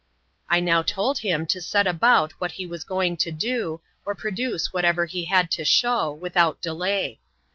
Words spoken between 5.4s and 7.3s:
to show, without delay.